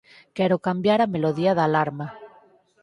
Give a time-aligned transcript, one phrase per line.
[0.37, 2.07] Quero cambiar a melodía da alarma